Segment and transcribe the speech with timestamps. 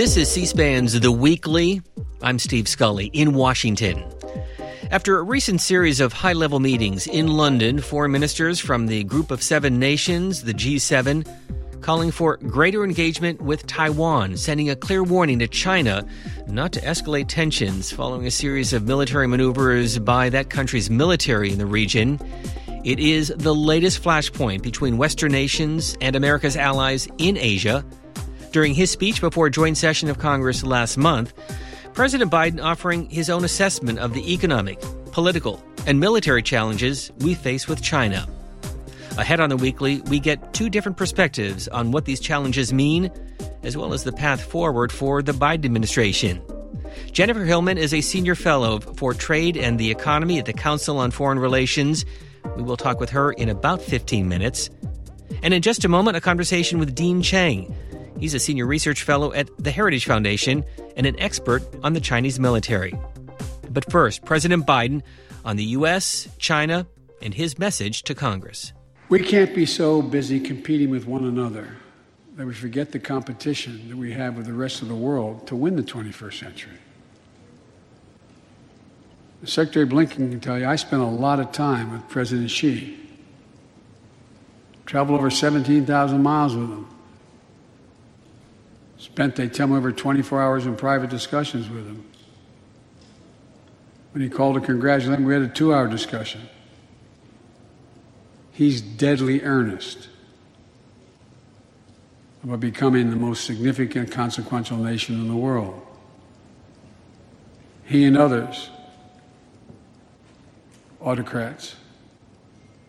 [0.00, 1.82] This is C SPAN's The Weekly.
[2.22, 4.02] I'm Steve Scully in Washington.
[4.90, 9.30] After a recent series of high level meetings in London, foreign ministers from the Group
[9.30, 11.28] of Seven Nations, the G7,
[11.82, 16.08] calling for greater engagement with Taiwan, sending a clear warning to China
[16.46, 21.58] not to escalate tensions following a series of military maneuvers by that country's military in
[21.58, 22.18] the region.
[22.86, 27.84] It is the latest flashpoint between Western nations and America's allies in Asia.
[28.52, 31.32] During his speech before a joint session of Congress last month,
[31.94, 34.80] President Biden offering his own assessment of the economic,
[35.12, 38.26] political, and military challenges we face with China.
[39.16, 43.10] Ahead on the weekly, we get two different perspectives on what these challenges mean,
[43.62, 46.42] as well as the path forward for the Biden administration.
[47.12, 51.12] Jennifer Hillman is a senior fellow for trade and the economy at the Council on
[51.12, 52.04] Foreign Relations.
[52.56, 54.70] We will talk with her in about 15 minutes.
[55.42, 57.72] And in just a moment, a conversation with Dean Cheng.
[58.20, 60.62] He's a senior research fellow at the Heritage Foundation
[60.94, 62.94] and an expert on the Chinese military.
[63.70, 65.02] But first, President Biden
[65.42, 66.86] on the U.S., China,
[67.22, 68.74] and his message to Congress.
[69.08, 71.76] We can't be so busy competing with one another
[72.36, 75.56] that we forget the competition that we have with the rest of the world to
[75.56, 76.78] win the 21st century.
[79.44, 82.98] Secretary Blinken can tell you I spent a lot of time with President Xi.
[84.84, 86.86] Traveled over 17,000 miles with him.
[89.12, 92.04] Spent, they tell me, over 24 hours in private discussions with him.
[94.12, 96.48] When he called to congratulate him, we had a two hour discussion.
[98.52, 100.08] He's deadly earnest
[102.44, 105.80] about becoming the most significant, consequential nation in the world.
[107.84, 108.70] He and others
[111.00, 111.74] autocrats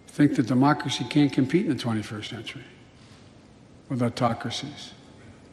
[0.08, 2.64] think that democracy can't compete in the 21st century
[3.90, 4.94] with autocracies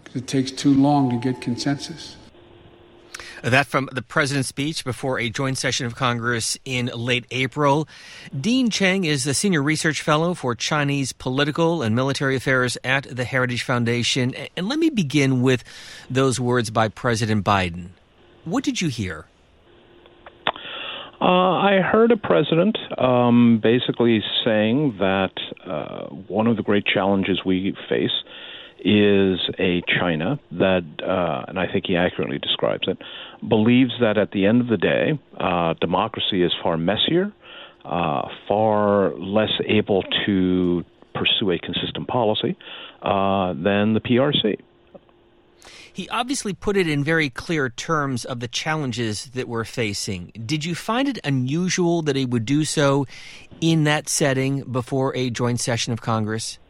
[0.08, 2.16] because it takes too long to get consensus.
[3.42, 7.88] That from the president's speech before a joint session of Congress in late April.
[8.38, 13.24] Dean Cheng is the senior research fellow for Chinese political and military affairs at the
[13.24, 14.34] Heritage Foundation.
[14.56, 15.62] And let me begin with
[16.10, 17.90] those words by President Biden.
[18.44, 19.26] What did you hear?
[21.20, 25.32] Uh, I heard a president um, basically saying that
[25.66, 28.12] uh, one of the great challenges we face
[28.84, 32.98] is a China that, uh, and I think he accurately describes it,
[33.46, 37.32] believes that at the end of the day, uh, democracy is far messier,
[37.84, 40.84] uh, far less able to
[41.14, 42.56] pursue a consistent policy
[43.02, 44.58] uh, than the PRC.
[45.92, 50.30] He obviously put it in very clear terms of the challenges that we're facing.
[50.46, 53.06] Did you find it unusual that he would do so
[53.60, 56.60] in that setting before a joint session of Congress?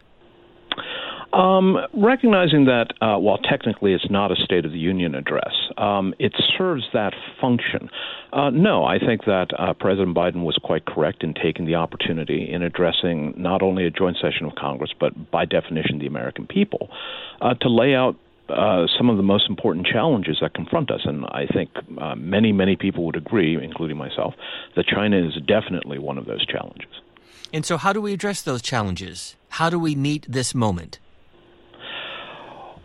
[1.32, 6.14] Um, recognizing that uh, while technically it's not a State of the Union address, um,
[6.18, 7.90] it serves that function.
[8.32, 12.50] Uh, no, I think that uh, President Biden was quite correct in taking the opportunity
[12.50, 16.88] in addressing not only a joint session of Congress, but by definition the American people,
[17.42, 18.16] uh, to lay out
[18.48, 21.02] uh, some of the most important challenges that confront us.
[21.04, 21.68] And I think
[22.00, 24.32] uh, many, many people would agree, including myself,
[24.76, 26.88] that China is definitely one of those challenges.
[27.52, 29.36] And so, how do we address those challenges?
[29.50, 30.98] How do we meet this moment?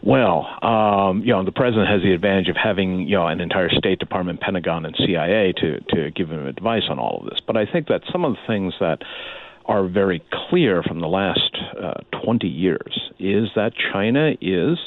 [0.06, 3.69] Well, um, you know, the president has the advantage of having you know an entire
[3.69, 7.40] State Department, Pentagon, and CIA to to give him advice on all of this.
[7.46, 9.02] But I think that some of the things that
[9.66, 14.78] are very clear from the last uh, 20 years is that China is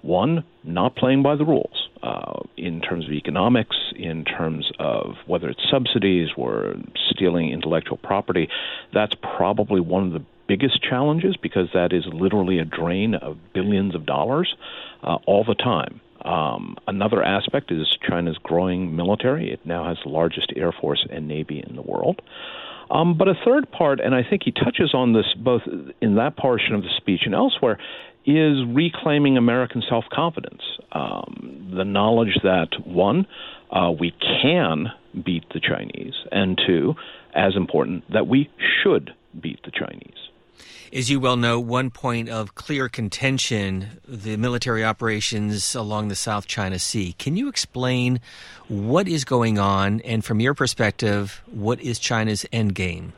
[0.00, 5.50] one not playing by the rules uh, in terms of economics, in terms of whether
[5.50, 6.74] it's subsidies or
[7.10, 8.48] stealing intellectual property.
[8.94, 13.94] That's probably one of the biggest challenges because that is literally a drain of billions
[13.94, 14.54] of dollars
[15.02, 16.00] uh, all the time.
[16.24, 19.52] Um, another aspect is China's growing military.
[19.52, 22.22] It now has the largest air force and navy in the world.
[22.90, 25.62] Um, but a third part, and I think he touches on this both
[26.00, 27.78] in that portion of the speech and elsewhere,
[28.26, 30.62] is reclaiming American self confidence.
[30.92, 33.26] Um, the knowledge that, one,
[33.70, 34.12] uh, we
[34.42, 34.88] can
[35.24, 36.94] beat the Chinese, and two,
[37.34, 38.50] as important, that we
[38.82, 40.28] should beat the Chinese.
[40.92, 46.46] As you well know, one point of clear contention, the military operations along the South
[46.46, 47.14] China Sea.
[47.18, 48.20] Can you explain
[48.68, 53.12] what is going on, and from your perspective, what is China's end game?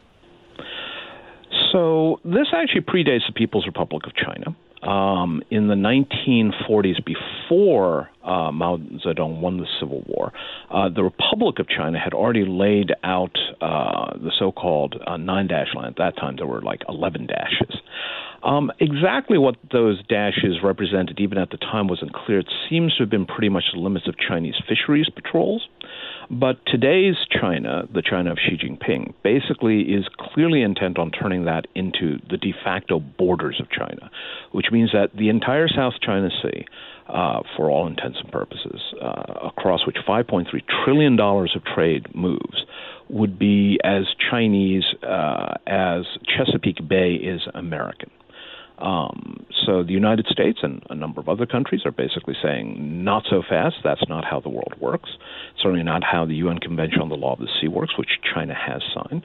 [1.72, 4.54] So, this actually predates the People's Republic of China.
[4.84, 10.32] Um, in the 1940s, before uh, Mao Zedong won the Civil War,
[10.70, 15.46] uh, the Republic of China had already laid out uh, the so called uh, nine
[15.46, 15.86] dash line.
[15.86, 17.80] At that time, there were like 11 dashes.
[18.42, 22.40] Um, exactly what those dashes represented, even at the time, wasn't clear.
[22.40, 25.66] It seems to have been pretty much the limits of Chinese fisheries patrols.
[26.30, 31.66] But today's China, the China of Xi Jinping, basically is clearly intent on turning that
[31.74, 34.10] into the de facto borders of China,
[34.52, 36.64] which means that the entire South China Sea,
[37.08, 40.46] uh, for all intents and purposes, uh, across which $5.3
[40.84, 42.64] trillion of trade moves,
[43.10, 48.10] would be as Chinese uh, as Chesapeake Bay is American.
[48.78, 53.24] Um, so the United States and a number of other countries are basically saying, not
[53.30, 53.76] so fast.
[53.84, 55.10] That's not how the world works.
[55.56, 58.54] Certainly not how the UN Convention on the Law of the Sea works, which China
[58.54, 59.24] has signed.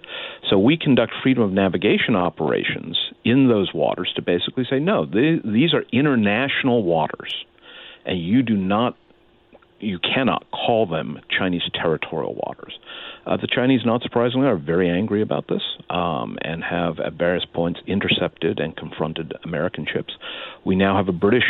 [0.49, 5.41] So we conduct freedom of navigation operations in those waters to basically say, no, they,
[5.43, 7.33] these are international waters,
[8.05, 8.95] and you do not
[9.79, 12.77] you cannot call them Chinese territorial waters.
[13.25, 17.45] Uh, the Chinese, not surprisingly, are very angry about this um, and have at various
[17.45, 20.13] points intercepted and confronted American ships.
[20.65, 21.43] We now have a British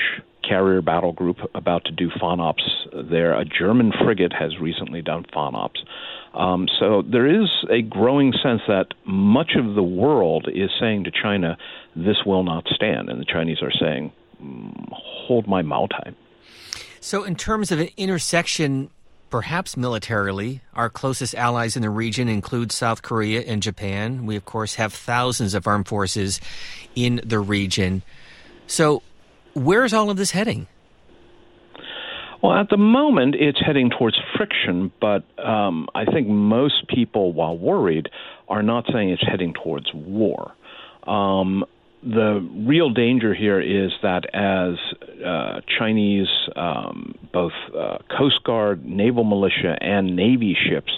[0.47, 3.33] carrier battle group about to do FONOPs there.
[3.33, 5.79] A German frigate has recently done FONOPs.
[6.33, 11.11] Um, so there is a growing sense that much of the world is saying to
[11.11, 11.57] China,
[11.95, 13.09] this will not stand.
[13.09, 14.11] And the Chinese are saying,
[14.41, 16.15] mm, hold my Moutai.
[17.01, 18.89] So, in terms of an intersection,
[19.29, 24.25] perhaps militarily, our closest allies in the region include South Korea and Japan.
[24.25, 26.41] We, of course, have thousands of armed forces
[26.95, 28.03] in the region.
[28.67, 29.01] So,
[29.53, 30.67] where is all of this heading?
[32.41, 37.57] Well, at the moment, it's heading towards friction, but um, I think most people, while
[37.57, 38.09] worried,
[38.47, 40.53] are not saying it's heading towards war.
[41.05, 41.65] Um,
[42.03, 44.75] the real danger here is that as
[45.25, 50.91] uh, Chinese, um, both uh, Coast Guard, naval militia, and Navy ships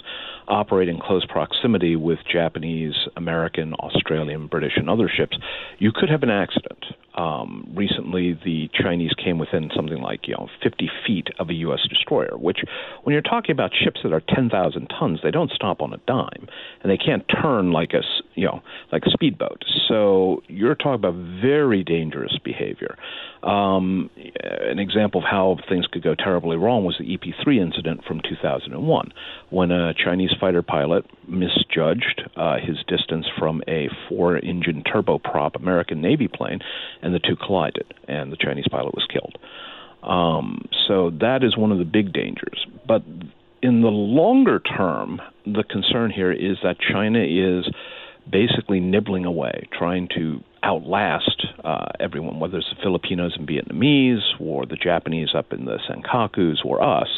[0.48, 5.36] operate in close proximity with Japanese, American, Australian, British, and other ships,
[5.78, 6.84] you could have an accident.
[7.14, 11.80] Um, recently, the Chinese came within something like you know 50 feet of a U.S.
[11.88, 12.36] destroyer.
[12.36, 12.60] Which,
[13.02, 16.48] when you're talking about ships that are 10,000 tons, they don't stop on a dime,
[16.82, 18.02] and they can't turn like a
[18.34, 18.62] you know
[18.92, 19.62] like a speedboat.
[19.88, 22.96] So you're talking about very dangerous behavior.
[23.42, 24.08] Um,
[24.44, 29.12] an example of how things could go terribly wrong was the EP3 incident from 2001,
[29.50, 36.28] when a Chinese fighter pilot misjudged uh, his distance from a four-engine turboprop American Navy
[36.28, 36.60] plane
[37.02, 39.36] and the two collided, and the Chinese pilot was killed.
[40.02, 42.66] Um, so that is one of the big dangers.
[42.86, 43.02] But
[43.62, 47.72] in the longer term, the concern here is that China is
[48.30, 54.66] basically nibbling away, trying to outlast uh, everyone, whether it's the Filipinos and Vietnamese, or
[54.66, 57.08] the Japanese up in the Senkakus, or us,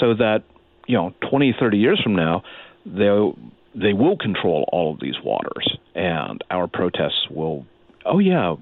[0.00, 0.44] so that
[0.86, 2.42] you know, 20, 30 years from now,
[2.84, 3.18] they
[3.74, 7.66] they will control all of these waters, and our protests will.
[8.04, 8.56] Oh yeah,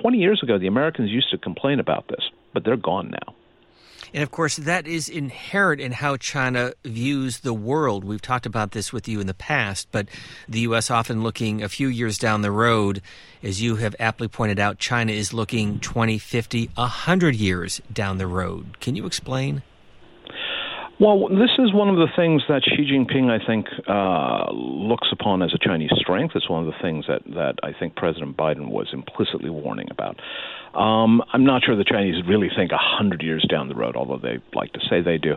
[0.00, 3.34] 20 years ago, the Americans used to complain about this, but they're gone now.
[4.14, 8.04] And of course, that is inherent in how China views the world.
[8.04, 10.06] We've talked about this with you in the past, but
[10.48, 10.88] the U.S.
[10.88, 13.02] often looking a few years down the road.
[13.42, 18.28] As you have aptly pointed out, China is looking 20, 50, 100 years down the
[18.28, 18.78] road.
[18.78, 19.62] Can you explain?
[21.00, 25.42] Well, this is one of the things that Xi Jinping, I think, uh, looks upon
[25.42, 26.36] as a Chinese strength.
[26.36, 30.20] It's one of the things that, that I think President Biden was implicitly warning about.
[30.72, 34.18] Um, I'm not sure the Chinese really think a hundred years down the road, although
[34.18, 35.34] they like to say they do.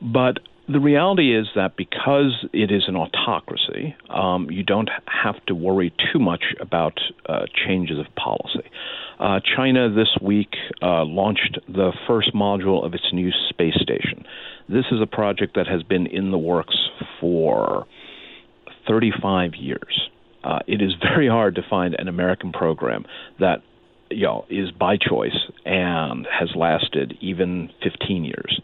[0.00, 0.38] But
[0.68, 5.92] the reality is that because it is an autocracy, um, you don't have to worry
[6.12, 8.70] too much about uh, changes of policy.
[9.20, 14.24] Uh, China this week uh, launched the first module of its new space station.
[14.68, 16.76] This is a project that has been in the works
[17.20, 17.86] for
[18.88, 20.08] 35 years.
[20.42, 23.04] Uh, it is very hard to find an American program
[23.40, 23.62] that
[24.10, 28.60] you know is by choice and has lasted even 15 years.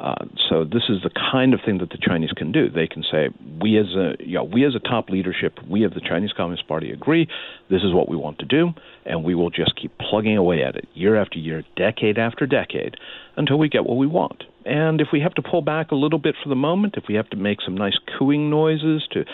[0.00, 2.70] Uh, so this is the kind of thing that the Chinese can do.
[2.70, 3.28] They can say,
[3.60, 6.66] we as a you know, we as a top leadership, we of the Chinese Communist
[6.66, 7.28] Party agree,
[7.68, 8.70] this is what we want to do,
[9.04, 12.96] and we will just keep plugging away at it year after year, decade after decade,
[13.36, 14.44] until we get what we want.
[14.64, 17.14] And if we have to pull back a little bit for the moment, if we
[17.14, 19.24] have to make some nice cooing noises to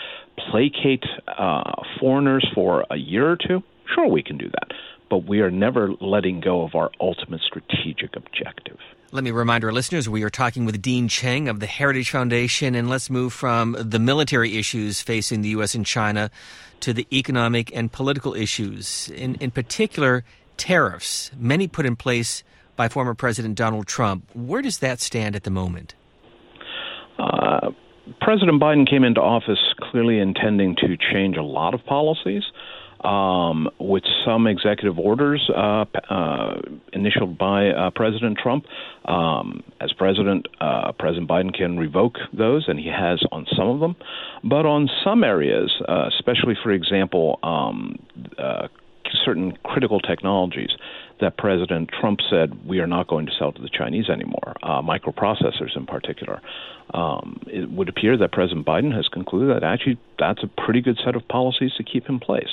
[0.49, 3.61] placate uh, foreigners for a year or two,
[3.93, 4.71] sure we can do that.
[5.09, 8.77] But we are never letting go of our ultimate strategic objective.
[9.11, 12.75] Let me remind our listeners we are talking with Dean Cheng of the Heritage Foundation,
[12.75, 15.75] and let's move from the military issues facing the U.S.
[15.75, 16.29] and China
[16.81, 20.25] to the economic and political issues, in, in particular,
[20.57, 22.43] tariffs, many put in place
[22.77, 24.23] by former President Donald Trump.
[24.33, 25.95] Where does that stand at the moment?
[27.19, 27.71] Uh,
[28.21, 32.43] President Biden came into office clearly intending to change a lot of policies.
[33.03, 36.55] um, with some executive orders uh, uh,
[36.93, 38.65] initialed by uh, President Trump.
[39.05, 43.79] Um, as president, uh, President Biden can revoke those, and he has on some of
[43.79, 43.95] them.
[44.43, 47.99] But on some areas, uh, especially, for example, um,
[48.37, 48.67] uh,
[49.25, 50.71] certain critical technologies
[51.19, 54.81] that President Trump said we are not going to sell to the Chinese anymore, uh,
[54.81, 56.41] microprocessors in particular.
[56.93, 60.97] Um, it would appear that President Biden has concluded that actually that's a pretty good
[61.03, 62.49] set of policies to keep in place.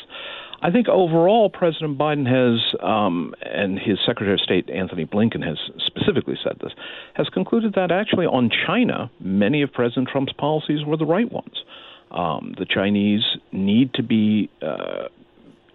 [0.62, 5.58] I think overall, President Biden has, um, and his Secretary of State Antony Blinken has
[5.84, 6.72] specifically said this,
[7.14, 11.62] has concluded that actually on China, many of President Trump's policies were the right ones.
[12.10, 15.08] Um, the Chinese need to be uh,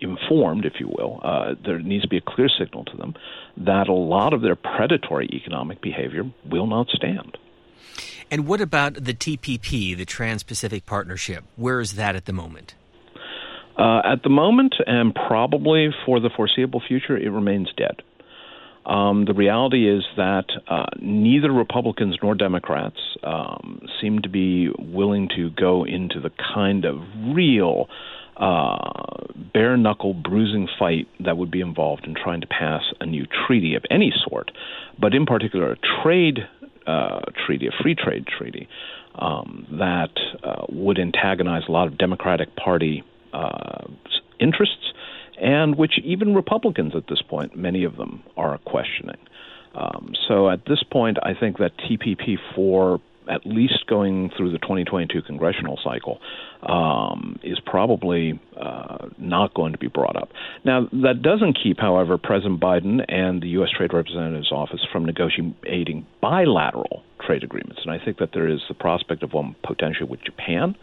[0.01, 3.15] informed, if you will, uh, there needs to be a clear signal to them
[3.57, 7.37] that a lot of their predatory economic behavior will not stand.
[8.31, 11.43] And what about the TPP, the Trans Pacific Partnership?
[11.55, 12.75] Where is that at the moment?
[13.77, 18.01] Uh, at the moment, and probably for the foreseeable future, it remains dead.
[18.85, 25.29] Um, the reality is that uh, neither Republicans nor Democrats um, seem to be willing
[25.35, 26.97] to go into the kind of
[27.33, 27.87] real
[28.39, 33.25] uh, bare knuckle bruising fight that would be involved in trying to pass a new
[33.47, 34.51] treaty of any sort,
[34.99, 36.39] but in particular a trade
[36.87, 38.67] uh, treaty, a free trade treaty,
[39.15, 40.11] um, that
[40.43, 43.03] uh, would antagonize a lot of Democratic Party
[43.33, 43.85] uh,
[44.39, 44.93] interests,
[45.41, 49.17] and which even Republicans at this point, many of them, are questioning.
[49.75, 52.99] Um, so at this point, I think that TPP 4
[53.29, 56.19] at least going through the 2022 congressional cycle,
[56.63, 60.29] um, is probably uh, not going to be brought up.
[60.65, 63.69] Now, that doesn't keep, however, President Biden and the U.S.
[63.75, 67.81] Trade Representative's office from negotiating bilateral trade agreements.
[67.83, 70.75] And I think that there is the prospect of one potentially with Japan.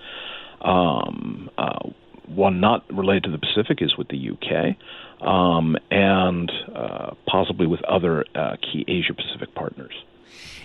[0.63, 1.91] Um, uh,
[2.29, 7.83] one not related to the Pacific is with the UK, um, and uh, possibly with
[7.85, 9.93] other uh, key Asia Pacific partners.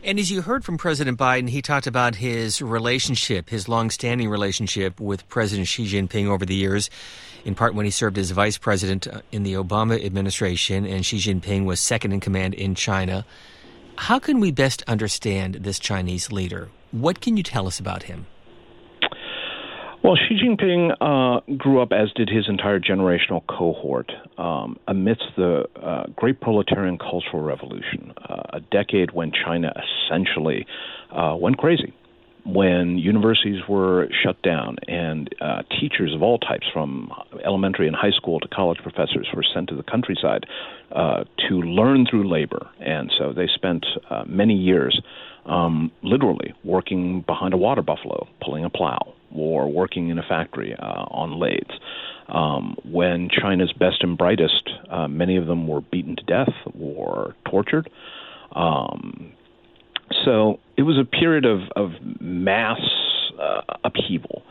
[0.03, 4.99] And as you heard from President Biden, he talked about his relationship, his long-standing relationship
[4.99, 6.89] with President Xi Jinping over the years,
[7.45, 11.17] in part when he served as vice president uh, in the Obama administration and Xi
[11.17, 13.25] Jinping was second in command in China.
[13.95, 16.69] How can we best understand this Chinese leader?
[16.91, 18.25] What can you tell us about him?
[20.03, 25.65] Well, Xi Jinping uh, grew up, as did his entire generational cohort, um, amidst the
[25.75, 29.71] uh, great proletarian cultural revolution, uh, a decade when China
[30.09, 30.65] essentially
[31.11, 31.93] uh, went crazy,
[32.47, 37.11] when universities were shut down and uh, teachers of all types, from
[37.45, 40.47] elementary and high school to college professors, were sent to the countryside
[40.93, 42.67] uh, to learn through labor.
[42.79, 43.85] And so they spent
[44.25, 44.99] many years
[45.45, 50.75] um, literally working behind a water buffalo, pulling a plow or working in a factory
[50.77, 51.73] uh, on lathes.
[52.27, 57.35] Um, when China's best and brightest, uh, many of them were beaten to death or
[57.49, 57.89] tortured.
[58.55, 59.33] Um,
[60.23, 62.79] so it was a period of, of mass
[63.41, 64.43] uh, upheaval.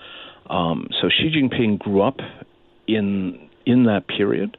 [0.48, 2.18] Um, so Xi Jinping grew up
[2.86, 4.56] in in that period.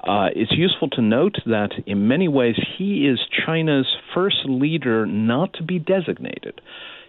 [0.00, 5.52] Uh, it's useful to note that in many ways he is China's first leader not
[5.54, 6.60] to be designated.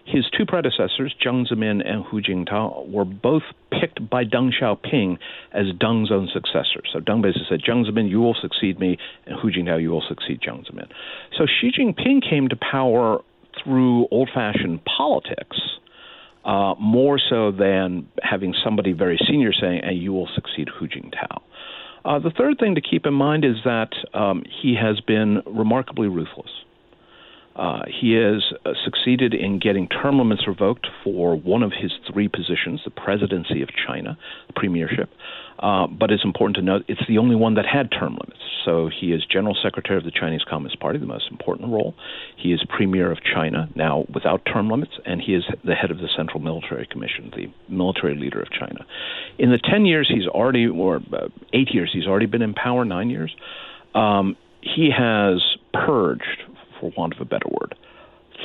[0.06, 5.18] His two predecessors, Jiang Zemin and Hu Jintao, were both picked by Deng Xiaoping
[5.52, 6.88] as Deng's own successors.
[6.92, 10.04] So Deng basically said, Jiang Zemin, you will succeed me, and Hu Jintao, you will
[10.08, 10.88] succeed Jiang Zemin.
[11.36, 13.18] So Xi Jinping came to power
[13.62, 15.58] through old-fashioned politics.
[16.44, 21.42] Uh, more so than having somebody very senior saying, and you will succeed Hu Jintao.
[22.04, 26.06] Uh, the third thing to keep in mind is that um, he has been remarkably
[26.06, 26.50] ruthless.
[27.56, 32.28] Uh, he has uh, succeeded in getting term limits revoked for one of his three
[32.28, 35.08] positions, the presidency of China, the premiership.
[35.58, 38.42] Uh, but it's important to note it's the only one that had term limits.
[38.66, 41.94] So he is general secretary of the Chinese Communist Party, the most important role.
[42.36, 45.98] He is premier of China, now without term limits, and he is the head of
[45.98, 48.84] the Central Military Commission, the military leader of China.
[49.38, 52.84] In the 10 years he's already, or uh, eight years, he's already been in power,
[52.84, 53.34] nine years,
[53.94, 55.40] um, he has
[55.72, 56.42] purged
[56.80, 57.74] for want of a better word,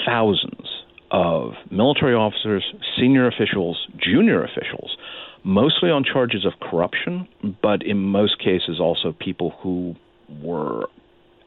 [0.06, 0.68] thousands
[1.12, 2.64] of military officers,
[2.98, 4.98] senior officials, junior officials,
[5.44, 7.28] mostly on charges of corruption,
[7.62, 9.96] but in most cases also people who
[10.42, 10.88] were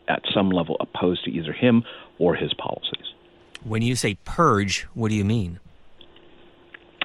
[0.08, 1.82] at some level opposed to either him
[2.18, 3.14] or his policies.
[3.62, 5.60] When you say purge, what do you mean?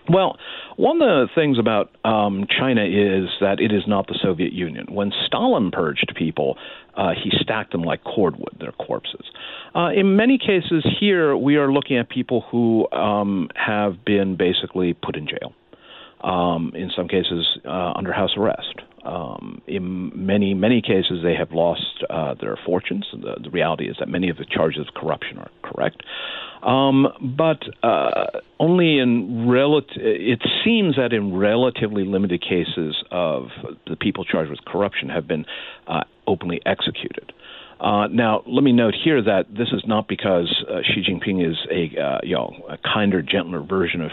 [0.08, 0.38] Well,
[0.78, 4.88] one of the things about um, China is that it is not the Soviet Union.
[4.90, 6.58] When Stalin purged people,
[6.96, 9.26] uh, he stacked them like cordwood, their corpses.
[9.76, 14.94] Uh, in many cases, here we are looking at people who um, have been basically
[14.94, 15.54] put in jail.
[16.22, 18.82] Um, in some cases, uh, under house arrest.
[19.10, 23.08] Um, in many many cases, they have lost uh, their fortunes.
[23.12, 26.04] The, the, reality is that many of the charges of corruption are correct,
[26.62, 28.26] um, but uh,
[28.60, 29.98] only in relative.
[29.98, 33.48] It seems that in relatively limited cases of
[33.88, 35.46] the people charged with corruption have been
[35.88, 37.34] uh, openly executed.
[37.80, 41.58] Uh, now, let me note here that this is not because uh, Xi Jinping is
[41.72, 44.12] a uh, you know a kinder, gentler version of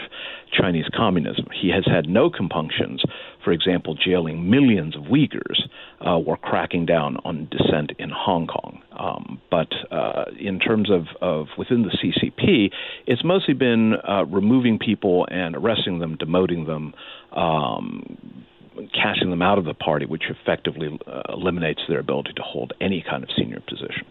[0.53, 1.45] Chinese communism.
[1.59, 3.03] He has had no compunctions,
[3.43, 5.67] for example, jailing millions of Uyghurs
[6.05, 8.81] uh, or cracking down on dissent in Hong Kong.
[8.97, 12.71] Um, but uh, in terms of, of within the CCP,
[13.05, 16.93] it's mostly been uh, removing people and arresting them, demoting them.
[17.33, 18.45] Um,
[18.93, 23.03] casting them out of the party, which effectively uh, eliminates their ability to hold any
[23.07, 24.05] kind of senior position.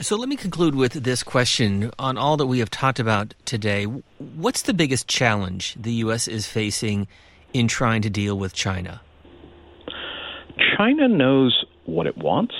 [0.00, 3.84] So let me conclude with this question on all that we have talked about today.
[3.84, 6.26] What's the biggest challenge the U.S.
[6.26, 7.06] is facing
[7.52, 9.00] in trying to deal with China?
[10.76, 12.54] China knows what it wants.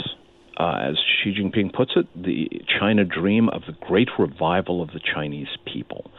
[0.57, 5.01] Uh, as Xi Jinping puts it, the China dream of the great revival of the
[5.01, 6.13] Chinese people.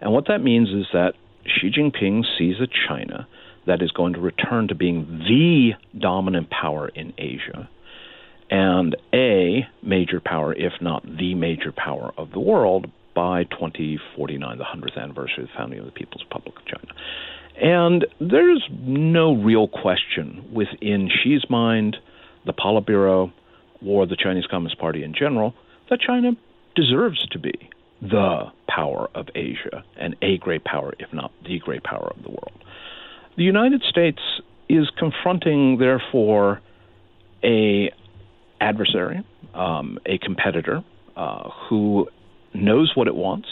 [0.00, 1.12] And what that means is that
[1.44, 3.28] Xi Jinping sees a China
[3.66, 7.68] that is going to return to being the dominant power in Asia
[8.50, 14.64] and a major power, if not the major power of the world, by 2049, the
[14.64, 16.92] 100th anniversary of the founding of the People's Republic of China.
[17.60, 21.96] And there's no real question within Xi's mind,
[22.46, 23.32] the Politburo,
[23.84, 25.54] or the Chinese Communist Party in general,
[25.90, 26.32] that China
[26.74, 31.84] deserves to be the power of Asia and a great power, if not the great
[31.84, 32.64] power of the world.
[33.36, 34.20] The United States
[34.68, 36.60] is confronting, therefore,
[37.42, 37.90] a
[38.60, 39.22] adversary,
[39.54, 40.84] um, a competitor
[41.16, 42.08] uh, who
[42.54, 43.48] knows what it wants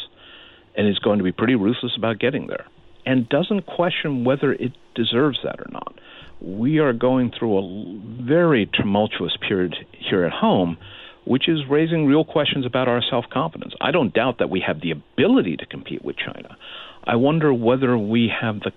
[0.76, 2.66] and is going to be pretty ruthless about getting there,
[3.06, 5.94] and doesn't question whether it deserves that or not.
[6.40, 10.78] We are going through a very tumultuous period here at home,
[11.26, 13.74] which is raising real questions about our self confidence.
[13.80, 16.56] I don't doubt that we have the ability to compete with China.
[17.04, 18.72] I wonder whether we have the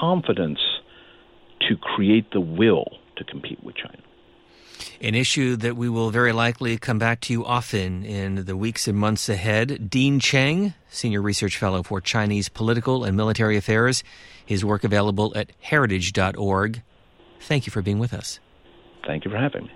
[0.00, 0.60] confidence
[1.68, 3.98] to create the will to compete with China.
[5.00, 8.88] An issue that we will very likely come back to you often in the weeks
[8.88, 9.88] and months ahead.
[9.90, 14.02] Dean Cheng, Senior Research Fellow for Chinese Political and Military Affairs.
[14.44, 16.82] His work available at heritage.org.
[17.40, 18.40] Thank you for being with us.
[19.06, 19.72] Thank you for having me.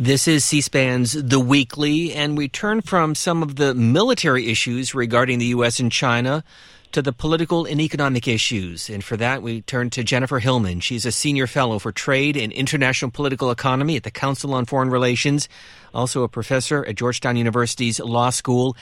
[0.00, 4.94] This is C SPAN's The Weekly, and we turn from some of the military issues
[4.94, 5.80] regarding the U.S.
[5.80, 6.44] and China
[6.92, 8.88] to the political and economic issues.
[8.88, 10.80] And for that, we turn to Jennifer Hillman.
[10.80, 14.90] She's a senior fellow for trade and international political economy at the Council on Foreign
[14.90, 15.48] Relations,
[15.92, 18.76] also a professor at Georgetown University's Law School.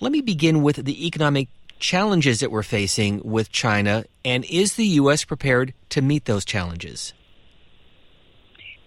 [0.00, 4.04] Let me begin with the economic challenges that we're facing with China.
[4.24, 5.24] And is the U.S.
[5.24, 7.12] prepared to meet those challenges?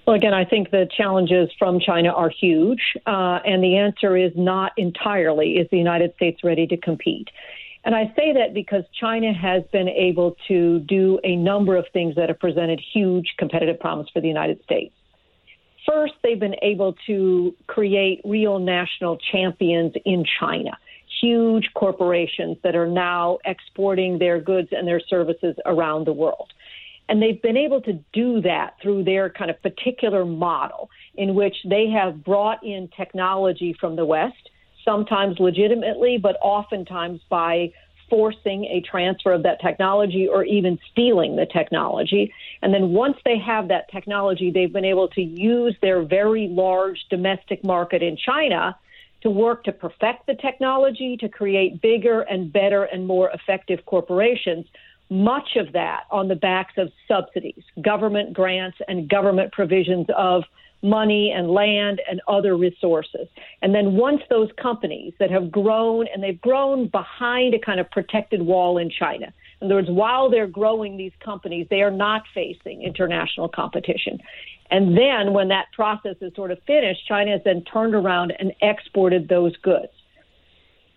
[0.06, 4.32] Well, again, I think the challenges from China are huge, uh, and the answer is
[4.36, 7.30] not entirely is the United States ready to compete.
[7.86, 12.15] And I say that because China has been able to do a number of things
[12.15, 14.93] that have presented huge competitive problems for the United States.
[15.88, 20.71] First, they've been able to create real national champions in China,
[21.21, 26.52] huge corporations that are now exporting their goods and their services around the world.
[27.08, 31.56] And they've been able to do that through their kind of particular model in which
[31.69, 34.50] they have brought in technology from the West
[34.86, 37.74] sometimes legitimately, but oftentimes by
[38.10, 42.32] forcing a transfer of that technology or even stealing the technology.
[42.62, 47.04] And then once they have that technology, they've been able to use their very large
[47.10, 48.78] domestic market in China
[49.21, 54.67] to work to perfect the technology, to create bigger and better and more effective corporations.
[55.10, 60.43] Much of that on the backs of subsidies, government grants, and government provisions of
[60.81, 63.27] money and land and other resources.
[63.61, 67.89] And then once those companies that have grown and they've grown behind a kind of
[67.91, 72.23] protected wall in China, in other words, while they're growing these companies, they are not
[72.33, 74.19] facing international competition.
[74.69, 78.51] And then when that process is sort of finished, China has then turned around and
[78.61, 79.91] exported those goods.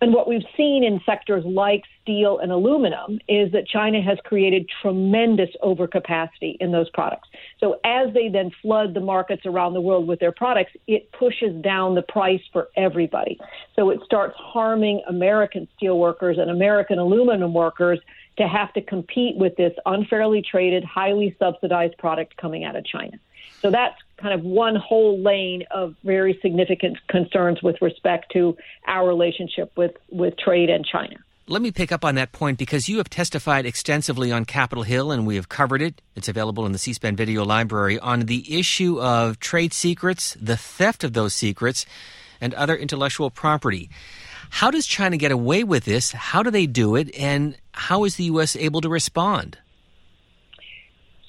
[0.01, 4.69] And what we've seen in sectors like steel and aluminum is that China has created
[4.81, 7.27] tremendous overcapacity in those products.
[7.59, 11.53] So as they then flood the markets around the world with their products, it pushes
[11.61, 13.37] down the price for everybody.
[13.75, 17.99] So it starts harming American steel workers and American aluminum workers
[18.37, 23.19] to have to compete with this unfairly traded, highly subsidized product coming out of China.
[23.61, 28.55] So that's kind of one whole lane of very significant concerns with respect to
[28.87, 31.15] our relationship with, with trade and China.
[31.47, 35.11] let me pick up on that point because you have testified extensively on Capitol Hill
[35.11, 35.99] and we have covered it.
[36.15, 40.57] It's available in the C SPAN video library on the issue of trade secrets, the
[40.57, 41.87] theft of those secrets,
[42.39, 43.89] and other intellectual property.
[44.51, 46.11] How does China get away with this?
[46.11, 47.13] How do they do it?
[47.15, 48.55] And how is the U.S.
[48.55, 49.57] able to respond?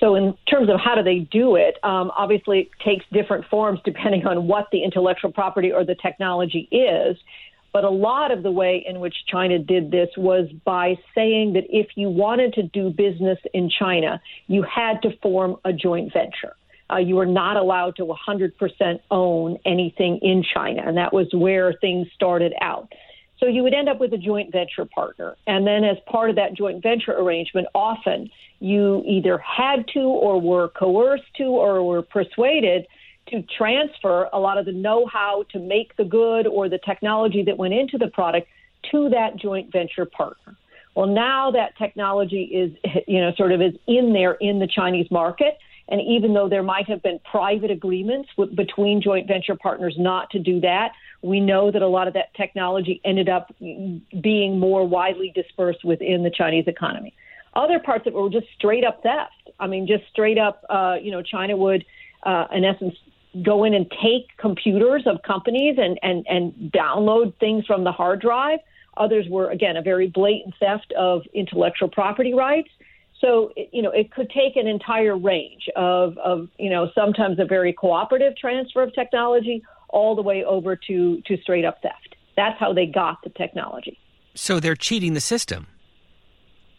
[0.00, 3.80] So, in terms of how do they do it, um, obviously it takes different forms
[3.84, 7.18] depending on what the intellectual property or the technology is.
[7.72, 11.64] But a lot of the way in which China did this was by saying that
[11.68, 16.56] if you wanted to do business in China, you had to form a joint venture.
[16.90, 21.72] Uh, you were not allowed to 100% own anything in China, and that was where
[21.74, 22.92] things started out.
[23.40, 25.34] So you would end up with a joint venture partner.
[25.46, 30.40] And then, as part of that joint venture arrangement, often you either had to or
[30.40, 32.86] were coerced to or were persuaded
[33.28, 37.42] to transfer a lot of the know how to make the good or the technology
[37.44, 38.46] that went into the product
[38.90, 40.56] to that joint venture partner.
[40.94, 42.72] Well, now that technology is,
[43.06, 45.58] you know, sort of is in there in the Chinese market.
[45.88, 50.38] And even though there might have been private agreements between joint venture partners not to
[50.38, 55.32] do that, we know that a lot of that technology ended up being more widely
[55.34, 57.14] dispersed within the Chinese economy.
[57.54, 59.50] Other parts of it were just straight up theft.
[59.58, 61.84] I mean, just straight up, uh, you know, China would,
[62.22, 62.94] uh, in essence,
[63.42, 68.20] go in and take computers of companies and, and, and download things from the hard
[68.20, 68.60] drive.
[68.96, 72.70] Others were, again, a very blatant theft of intellectual property rights.
[73.20, 77.44] So, you know, it could take an entire range of, of, you know, sometimes a
[77.44, 82.16] very cooperative transfer of technology all the way over to, to straight up theft.
[82.36, 83.98] That's how they got the technology.
[84.34, 85.66] So they're cheating the system.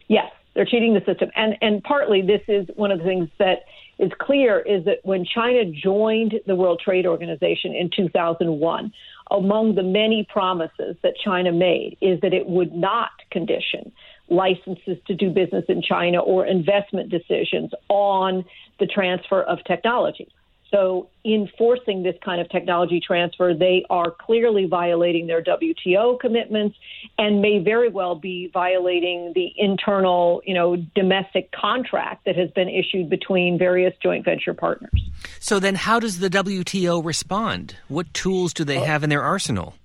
[0.08, 1.30] Yes, they're cheating the system.
[1.36, 3.60] And, and partly this is one of the things that
[4.00, 8.92] is clear is that when China joined the World Trade Organization in 2001,
[9.30, 13.92] among the many promises that China made is that it would not condition
[14.30, 18.44] licenses to do business in China or investment decisions on
[18.80, 20.28] the transfer of technology.
[20.72, 26.78] So, enforcing this kind of technology transfer, they are clearly violating their WTO commitments
[27.18, 32.70] and may very well be violating the internal, you know, domestic contract that has been
[32.70, 35.10] issued between various joint venture partners.
[35.42, 37.76] So, then how does the WTO respond?
[37.90, 39.76] What tools do they have in their arsenal?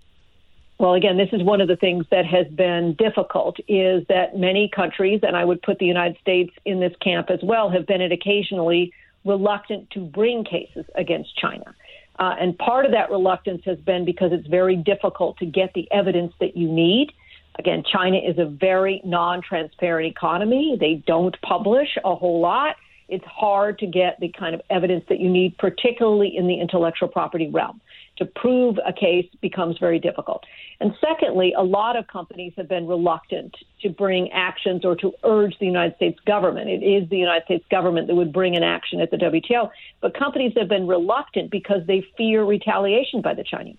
[0.78, 4.68] Well, again, this is one of the things that has been difficult is that many
[4.68, 8.02] countries, and I would put the United States in this camp as well, have been
[8.02, 8.92] at occasionally
[9.26, 11.74] reluctant to bring cases against China.
[12.18, 15.86] Uh, and part of that reluctance has been because it's very difficult to get the
[15.92, 17.12] evidence that you need.
[17.58, 20.76] Again, China is a very non transparent economy.
[20.78, 22.76] They don't publish a whole lot.
[23.08, 27.08] It's hard to get the kind of evidence that you need, particularly in the intellectual
[27.08, 27.80] property realm
[28.18, 30.44] to prove a case becomes very difficult.
[30.80, 35.58] And secondly, a lot of companies have been reluctant to bring actions or to urge
[35.58, 36.68] the United States government.
[36.68, 40.18] It is the United States government that would bring an action at the WTO, but
[40.18, 43.76] companies have been reluctant because they fear retaliation by the Chinese.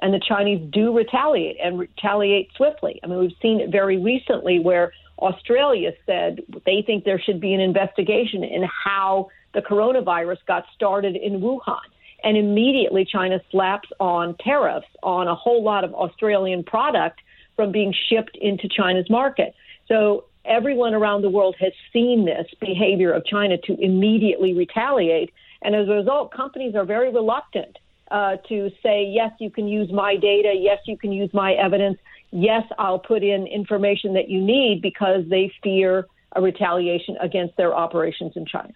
[0.00, 3.00] And the Chinese do retaliate and retaliate swiftly.
[3.02, 7.54] I mean, we've seen it very recently where Australia said they think there should be
[7.54, 11.80] an investigation in how the coronavirus got started in Wuhan
[12.26, 17.20] and immediately China slaps on tariffs on a whole lot of Australian product
[17.54, 19.54] from being shipped into China's market.
[19.86, 25.32] So everyone around the world has seen this behavior of China to immediately retaliate.
[25.62, 27.78] And as a result, companies are very reluctant
[28.10, 30.52] uh, to say, yes, you can use my data.
[30.58, 31.96] Yes, you can use my evidence.
[32.32, 37.72] Yes, I'll put in information that you need because they fear a retaliation against their
[37.72, 38.72] operations in China.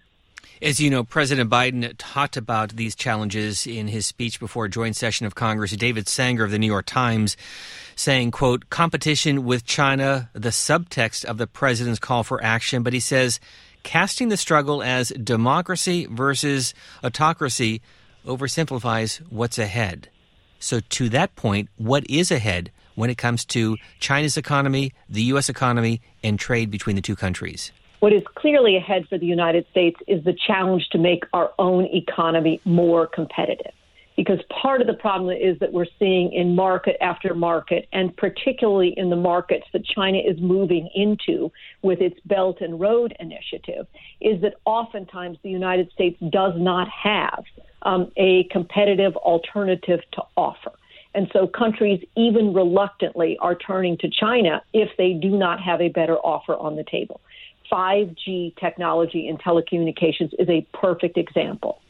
[0.62, 4.94] As you know, President Biden talked about these challenges in his speech before a joint
[4.94, 5.70] session of Congress.
[5.72, 7.38] David Sanger of the New York Times
[7.96, 12.82] saying, quote, competition with China, the subtext of the president's call for action.
[12.82, 13.40] But he says,
[13.84, 17.80] casting the struggle as democracy versus autocracy
[18.26, 20.10] oversimplifies what's ahead.
[20.58, 25.48] So, to that point, what is ahead when it comes to China's economy, the U.S.
[25.48, 27.72] economy, and trade between the two countries?
[28.00, 31.84] What is clearly ahead for the United States is the challenge to make our own
[31.84, 33.72] economy more competitive.
[34.16, 38.94] Because part of the problem is that we're seeing in market after market, and particularly
[38.96, 43.86] in the markets that China is moving into with its Belt and Road Initiative,
[44.20, 47.44] is that oftentimes the United States does not have
[47.82, 50.72] um, a competitive alternative to offer.
[51.14, 55.88] And so countries, even reluctantly, are turning to China if they do not have a
[55.88, 57.20] better offer on the table.
[57.70, 61.80] 5G technology in telecommunications is a perfect example.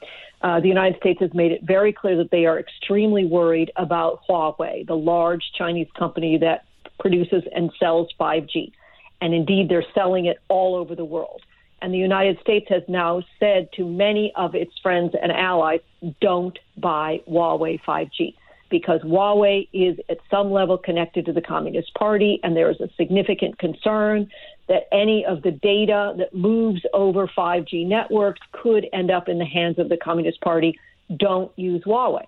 [0.42, 4.20] Uh, the United States has made it very clear that they are extremely worried about
[4.28, 6.64] Huawei, the large Chinese company that
[6.98, 8.72] produces and sells 5G.
[9.20, 11.42] And indeed, they're selling it all over the world.
[11.82, 15.80] And the United States has now said to many of its friends and allies,
[16.20, 18.34] don't buy Huawei 5G
[18.70, 22.88] because Huawei is at some level connected to the Communist Party, and there is a
[22.96, 24.30] significant concern
[24.70, 29.44] that any of the data that moves over 5G networks could end up in the
[29.44, 30.78] hands of the Communist Party.
[31.18, 32.24] Don't use Huawei.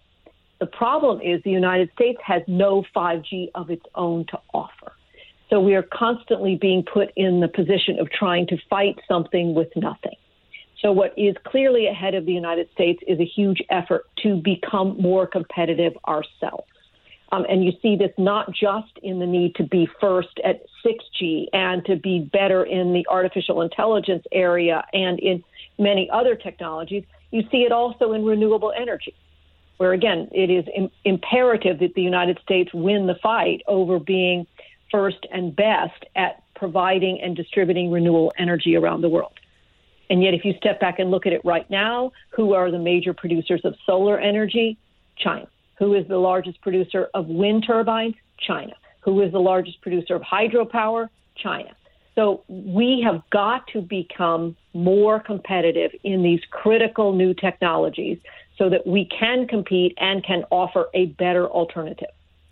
[0.58, 4.92] The problem is the United States has no 5G of its own to offer.
[5.50, 9.68] So we are constantly being put in the position of trying to fight something with
[9.76, 10.16] nothing.
[10.80, 14.96] So what is clearly ahead of the United States is a huge effort to become
[15.00, 16.71] more competitive ourselves.
[17.32, 21.46] Um, and you see this not just in the need to be first at 6G
[21.52, 25.42] and to be better in the artificial intelligence area and in
[25.78, 27.04] many other technologies.
[27.30, 29.14] You see it also in renewable energy
[29.82, 34.46] where again, it is Im- imperative that the United States win the fight over being
[34.92, 39.32] first and best at providing and distributing renewable energy around the world.
[40.08, 42.78] And yet, if you step back and look at it right now, who are the
[42.78, 44.78] major producers of solar energy?
[45.16, 45.48] China.
[45.82, 48.14] Who is the largest producer of wind turbines?
[48.38, 48.74] China.
[49.00, 51.08] Who is the largest producer of hydropower?
[51.34, 51.74] China.
[52.14, 58.18] So we have got to become more competitive in these critical new technologies
[58.56, 62.10] so that we can compete and can offer a better alternative.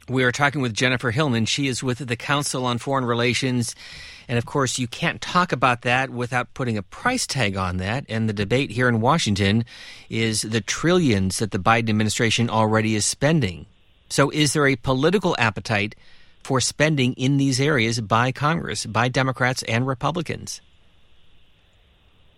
[0.08, 1.44] We are talking with Jennifer Hillman.
[1.44, 3.76] She is with the Council on Foreign Relations.
[4.30, 8.04] And of course, you can't talk about that without putting a price tag on that.
[8.08, 9.64] And the debate here in Washington
[10.08, 13.66] is the trillions that the Biden administration already is spending.
[14.08, 15.96] So, is there a political appetite
[16.44, 20.60] for spending in these areas by Congress, by Democrats and Republicans?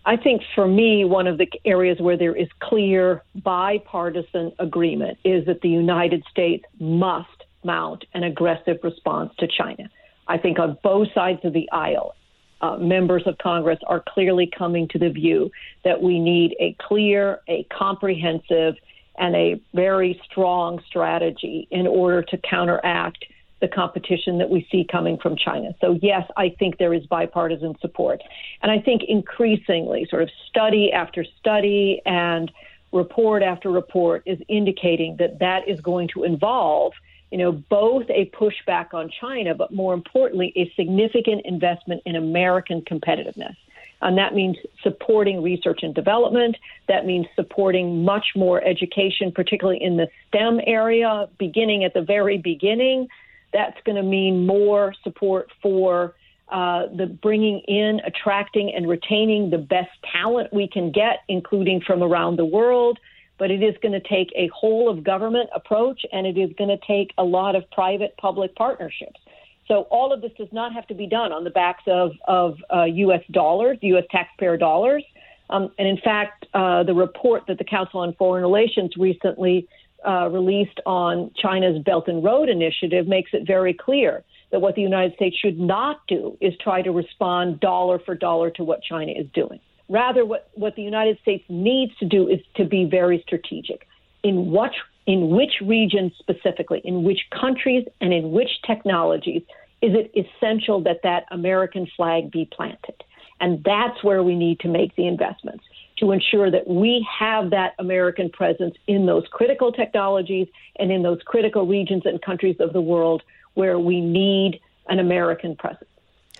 [0.03, 5.45] I think for me, one of the areas where there is clear bipartisan agreement is
[5.45, 9.87] that the United States must mount an aggressive response to China.
[10.27, 12.15] I think on both sides of the aisle,
[12.61, 15.51] uh, members of Congress are clearly coming to the view
[15.83, 18.75] that we need a clear, a comprehensive,
[19.17, 23.25] and a very strong strategy in order to counteract
[23.59, 25.73] the competition that we see coming from China.
[25.79, 28.21] So, yes, I think there is bipartisan support.
[28.61, 32.51] And I think increasingly, sort of study after study and
[32.91, 36.93] report after report is indicating that that is going to involve,
[37.33, 42.83] you know, both a pushback on China, but more importantly, a significant investment in American
[42.83, 43.55] competitiveness.
[44.03, 46.57] And that means supporting research and development.
[46.87, 52.37] That means supporting much more education, particularly in the STEM area, beginning at the very
[52.37, 53.07] beginning
[53.51, 56.13] that's going to mean more support for
[56.49, 62.03] uh, the bringing in, attracting, and retaining the best talent we can get, including from
[62.03, 62.99] around the world.
[63.43, 66.69] But it is going to take a whole of government approach, and it is going
[66.69, 69.19] to take a lot of private public partnerships.
[69.67, 72.55] So all of this does not have to be done on the backs of, of
[72.73, 73.19] uh, U.S.
[73.31, 74.05] dollars, U.S.
[74.11, 75.03] taxpayer dollars.
[75.49, 79.67] Um, and in fact, uh, the report that the Council on Foreign Relations recently
[80.07, 84.81] uh, released on China's Belt and Road Initiative makes it very clear that what the
[84.81, 89.11] United States should not do is try to respond dollar for dollar to what China
[89.11, 89.59] is doing.
[89.89, 93.87] Rather, what, what the United States needs to do is to be very strategic.
[94.23, 94.71] In what
[95.05, 99.41] in which regions specifically, in which countries, and in which technologies
[99.81, 103.03] is it essential that that American flag be planted?
[103.41, 105.65] And that's where we need to make the investments
[105.97, 110.47] to ensure that we have that American presence in those critical technologies
[110.79, 113.21] and in those critical regions and countries of the world
[113.55, 115.89] where we need an American presence.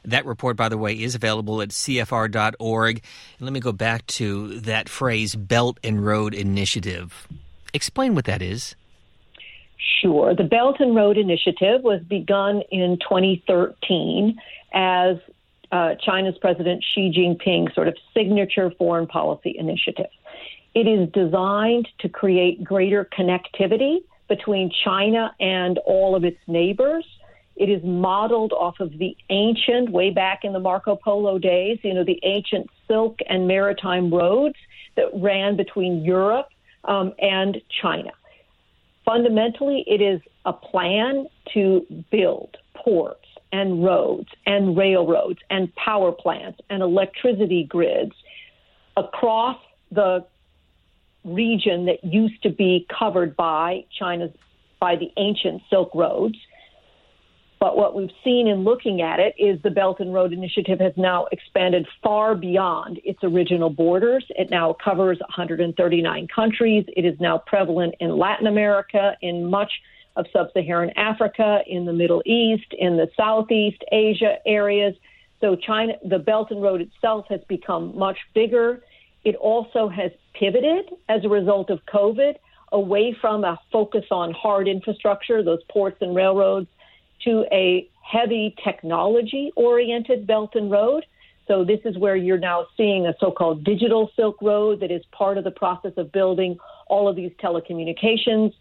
[0.05, 2.95] That report, by the way, is available at CFR.org.
[2.95, 7.27] And let me go back to that phrase, Belt and Road Initiative.
[7.73, 8.75] Explain what that is.
[10.01, 10.35] Sure.
[10.35, 14.37] The Belt and Road Initiative was begun in 2013
[14.73, 15.17] as
[15.71, 20.09] uh, China's President Xi Jinping sort of signature foreign policy initiative.
[20.75, 27.05] It is designed to create greater connectivity between China and all of its neighbors.
[27.55, 31.93] It is modeled off of the ancient, way back in the Marco Polo days, you
[31.93, 34.55] know, the ancient silk and maritime roads
[34.95, 36.47] that ran between Europe
[36.83, 38.11] um, and China.
[39.05, 46.59] Fundamentally, it is a plan to build ports and roads and railroads and power plants
[46.69, 48.13] and electricity grids
[48.97, 49.57] across
[49.91, 50.25] the
[51.23, 54.31] region that used to be covered by China's
[54.79, 56.37] by the ancient Silk Roads.
[57.63, 60.91] But what we've seen in looking at it is the Belt and Road Initiative has
[60.97, 64.25] now expanded far beyond its original borders.
[64.31, 66.83] It now covers 139 countries.
[66.89, 69.71] It is now prevalent in Latin America, in much
[70.17, 74.93] of sub Saharan Africa, in the Middle East, in the Southeast Asia areas.
[75.39, 78.83] So, China, the Belt and Road itself has become much bigger.
[79.23, 82.33] It also has pivoted as a result of COVID
[82.73, 86.67] away from a focus on hard infrastructure, those ports and railroads,
[87.23, 91.05] to a heavy technology oriented Belt and Road.
[91.47, 95.01] So, this is where you're now seeing a so called digital Silk Road that is
[95.11, 96.57] part of the process of building
[96.87, 98.53] all of these telecommunications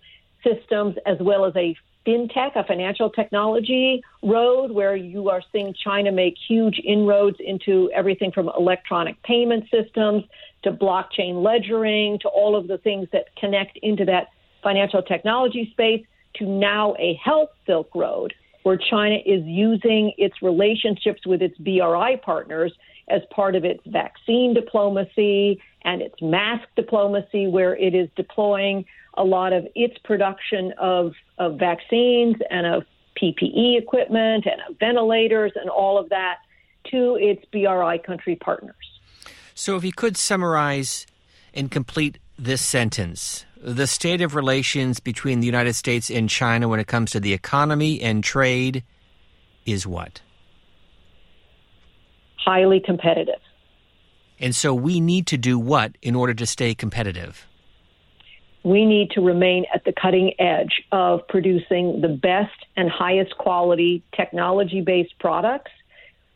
[0.42, 6.10] systems, as well as a fintech, a financial technology road, where you are seeing China
[6.10, 10.24] make huge inroads into everything from electronic payment systems
[10.64, 14.28] to blockchain ledgering to all of the things that connect into that
[14.62, 21.26] financial technology space to now a health Silk Road where China is using its relationships
[21.26, 22.72] with its BRI partners
[23.08, 29.24] as part of its vaccine diplomacy and its mask diplomacy, where it is deploying a
[29.24, 32.84] lot of its production of, of vaccines and of
[33.20, 36.38] PPE equipment and of ventilators and all of that
[36.90, 38.74] to its BRI country partners.
[39.54, 41.06] So, if you could summarize
[41.52, 46.80] and complete this sentence, the state of relations between the United States and China when
[46.80, 48.82] it comes to the economy and trade
[49.64, 50.20] is what?
[52.36, 53.40] Highly competitive.
[54.40, 57.46] And so we need to do what in order to stay competitive?
[58.64, 64.02] We need to remain at the cutting edge of producing the best and highest quality
[64.16, 65.70] technology based products.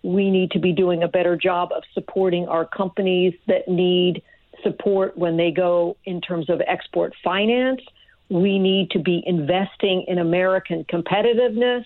[0.05, 4.23] We need to be doing a better job of supporting our companies that need
[4.63, 7.81] support when they go in terms of export finance.
[8.29, 11.85] We need to be investing in American competitiveness,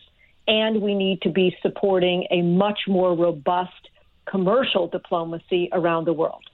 [0.49, 3.89] and we need to be supporting a much more robust
[4.29, 6.45] commercial diplomacy around the world.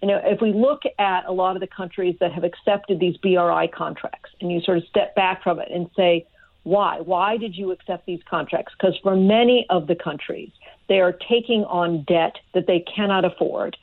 [0.00, 3.16] You know, if we look at a lot of the countries that have accepted these
[3.18, 6.26] BRI contracts, and you sort of step back from it and say,
[6.64, 7.00] why?
[7.00, 8.72] Why did you accept these contracts?
[8.78, 10.50] Because for many of the countries,
[10.88, 13.76] they are taking on debt that they cannot afford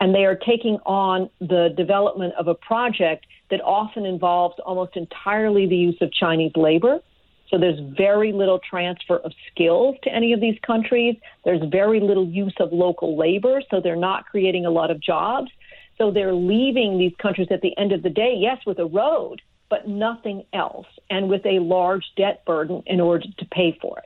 [0.00, 5.66] and they are taking on the development of a project that often involves almost entirely
[5.66, 7.00] the use of Chinese labor.
[7.48, 11.16] So there's very little transfer of skills to any of these countries.
[11.44, 15.50] There's very little use of local labor, so they're not creating a lot of jobs.
[15.96, 19.40] So they're leaving these countries at the end of the day, yes, with a road,
[19.70, 24.04] but nothing else, and with a large debt burden in order to pay for it.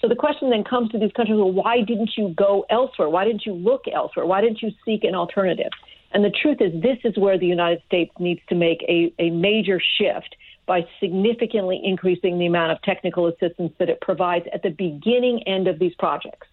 [0.00, 3.08] So the question then comes to these countries well, why didn't you go elsewhere?
[3.08, 4.26] Why didn't you look elsewhere?
[4.26, 5.72] Why didn't you seek an alternative?
[6.12, 9.30] And the truth is, this is where the United States needs to make a, a
[9.30, 14.70] major shift by significantly increasing the amount of technical assistance that it provides at the
[14.70, 16.46] beginning end of these projects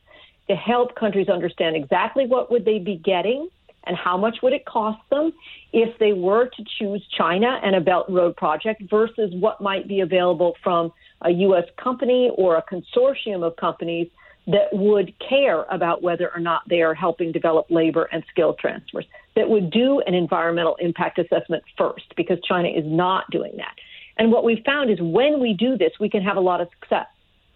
[0.47, 3.49] to help countries understand exactly what would they be getting
[3.85, 5.31] and how much would it cost them
[5.73, 9.87] if they were to choose China and a Belt and Road project versus what might
[9.87, 11.65] be available from a U.S.
[11.81, 14.07] company or a consortium of companies
[14.47, 19.05] that would care about whether or not they are helping develop labor and skill transfers,
[19.35, 23.73] that would do an environmental impact assessment first, because China is not doing that.
[24.17, 26.69] And what we've found is when we do this, we can have a lot of
[26.79, 27.07] success.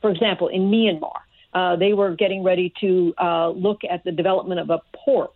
[0.02, 1.20] For example, in Myanmar,
[1.54, 5.34] uh, they were getting ready to uh, look at the development of a port.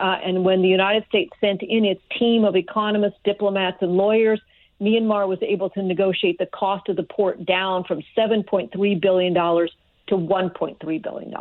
[0.00, 4.40] Uh, and when the United States sent in its team of economists, diplomats, and lawyers,
[4.82, 10.16] Myanmar was able to negotiate the cost of the port down from $7.3 billion to
[10.16, 11.34] $1.3 billion.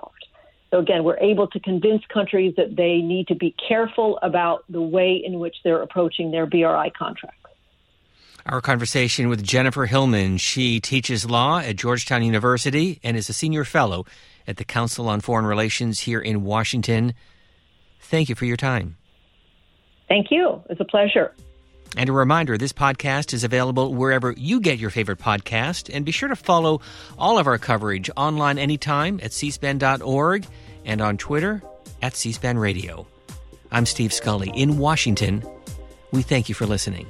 [0.69, 4.81] So, again, we're able to convince countries that they need to be careful about the
[4.81, 7.37] way in which they're approaching their BRI contracts.
[8.45, 10.37] Our conversation with Jennifer Hillman.
[10.37, 14.05] She teaches law at Georgetown University and is a senior fellow
[14.47, 17.13] at the Council on Foreign Relations here in Washington.
[17.99, 18.97] Thank you for your time.
[20.07, 20.63] Thank you.
[20.69, 21.33] It's a pleasure.
[21.97, 25.93] And a reminder this podcast is available wherever you get your favorite podcast.
[25.93, 26.81] And be sure to follow
[27.17, 30.45] all of our coverage online anytime at cspan.org
[30.85, 31.61] and on Twitter
[32.01, 33.05] at cspan radio.
[33.71, 35.43] I'm Steve Scully in Washington.
[36.11, 37.07] We thank you for listening.